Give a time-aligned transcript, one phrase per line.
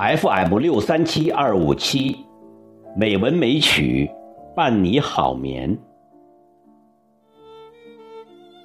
[0.00, 2.24] FM 六三七二五七，
[2.96, 4.10] 美文美曲
[4.56, 5.76] 伴你好眠。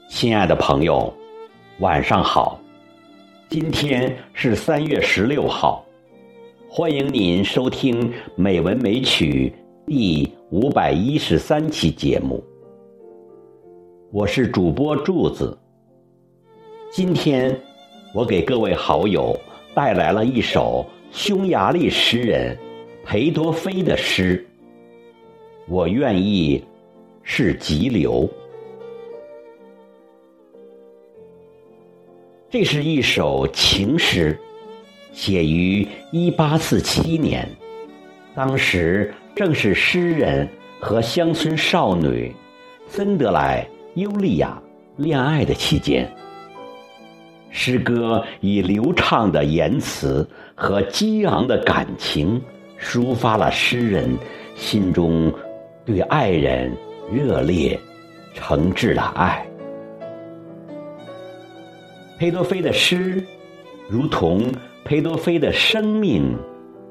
[0.08, 1.13] 亲爱的朋友，
[1.80, 2.58] 晚上好！
[3.49, 5.84] 今天是三月十六号，
[6.70, 9.53] 欢迎您收听《美文美曲》
[9.86, 12.41] 第五百一十三期节目。
[14.09, 15.58] 我是主播柱子。
[16.89, 17.53] 今天
[18.13, 19.38] 我给各位好友
[19.73, 22.57] 带来了一首匈牙利诗人
[23.05, 24.45] 裴多菲的诗。
[25.65, 26.61] 我愿意
[27.23, 28.29] 是急流。
[32.49, 34.38] 这是一首情诗，
[35.13, 37.50] 写于一八四七年，
[38.35, 40.45] 当时正是诗人
[40.81, 42.35] 和乡村少女
[42.89, 44.61] 森德莱尤利亚
[44.97, 46.13] 恋爱的期间。
[47.58, 52.39] 诗歌以流畅的言辞和激昂的感情，
[52.78, 54.14] 抒发了诗人
[54.58, 55.34] 心中
[55.86, 56.75] 对爱人
[57.09, 57.80] 热烈、
[58.34, 59.47] 诚挚的爱。
[62.20, 63.23] 裴多菲的诗，
[63.90, 64.44] 如同
[64.84, 66.38] 裴多菲的生命、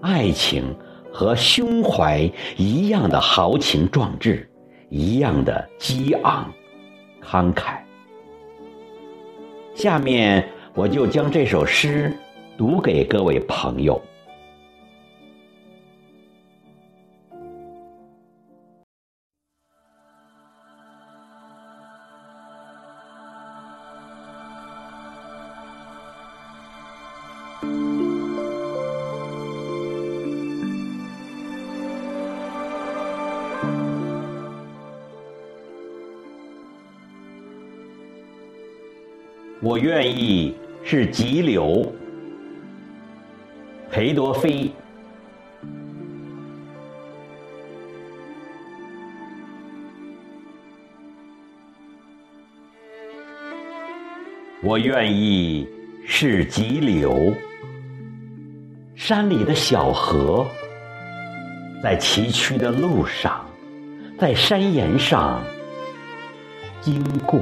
[0.01, 0.75] 爱情
[1.13, 4.49] 和胸怀一样的豪情壮志，
[4.89, 6.51] 一样的激昂、
[7.23, 7.84] 慷慨。
[9.75, 10.45] 下面。
[10.75, 12.13] 我就将这首诗
[12.59, 14.01] 读给各位朋友。
[39.65, 40.55] 我愿意。
[40.87, 41.91] 是急流，
[43.91, 44.71] 裴多菲。
[54.63, 55.67] 我愿意
[56.07, 57.33] 是急流，
[58.95, 60.47] 山里的小河，
[61.83, 63.43] 在崎岖的路上，
[64.19, 65.43] 在山岩上
[66.83, 67.41] 经过。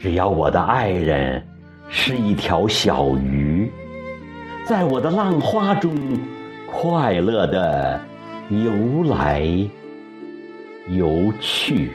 [0.00, 1.46] 只要我的爱人
[1.90, 3.70] 是一条小鱼，
[4.66, 5.94] 在我的浪花中
[6.66, 8.00] 快乐的
[8.48, 9.42] 游来
[10.88, 11.92] 游去，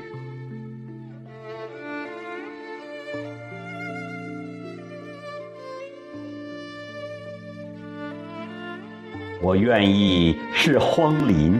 [9.41, 11.59] 我愿意是荒林，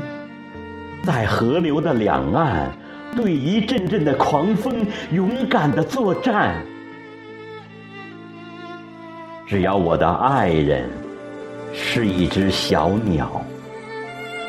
[1.04, 2.72] 在河流的两岸。
[3.16, 6.62] 对一阵阵的狂风，勇敢的作战。
[9.48, 10.90] 只要我的爱人
[11.74, 13.42] 是一只小鸟，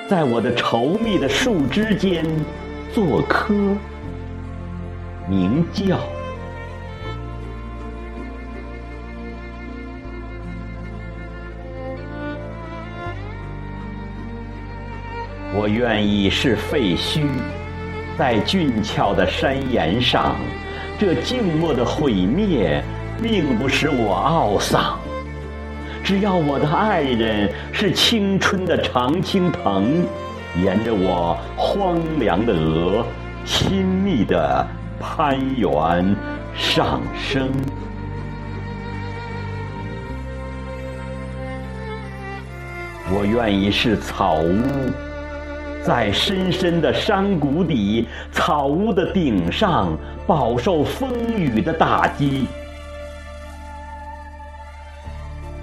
[0.09, 2.25] 在我的稠密的树枝间
[2.93, 3.55] 做科
[5.29, 5.99] 鸣叫。
[15.55, 17.27] 我愿意是废墟。
[18.19, 20.37] 在俊俏的山岩上，
[20.99, 22.83] 这静默的毁灭，
[23.23, 24.99] 并不使我懊丧。
[26.03, 30.07] 只要我的爱人是青春的常青藤，
[30.63, 33.05] 沿着我荒凉的额，
[33.45, 34.67] 亲密的
[34.99, 36.17] 攀援
[36.55, 37.51] 上升。
[43.13, 44.63] 我愿意是草屋。
[45.87, 49.97] 在深深的山谷底，草屋的顶上，
[50.27, 52.49] 饱受风雨的打击。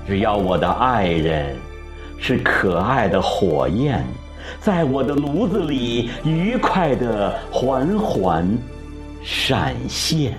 [0.08, 1.54] 只要我的爱人
[2.18, 4.02] 是可爱的火焰，
[4.62, 8.48] 在我的炉子里愉快的缓缓
[9.22, 10.34] 闪现。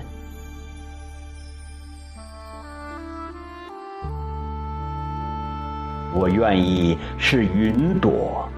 [6.15, 8.49] 我愿意是云朵。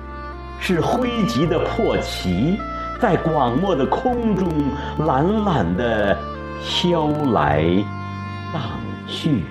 [0.60, 2.58] 是灰烬的破旗，
[3.00, 4.48] 在广漠的空中
[5.06, 6.16] 懒懒地
[6.62, 7.64] 飘来
[8.52, 8.62] 荡
[9.06, 9.42] 去。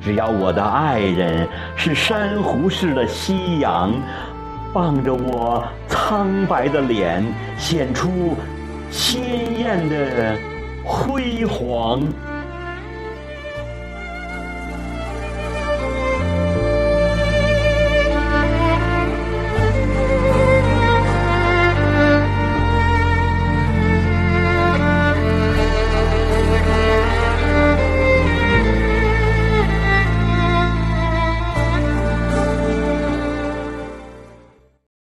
[0.00, 3.92] 只要我的爱人是珊瑚似的夕阳，
[4.72, 7.24] 傍着我苍白的脸，
[7.56, 8.36] 显出
[8.90, 10.36] 鲜艳的
[10.84, 12.00] 辉煌。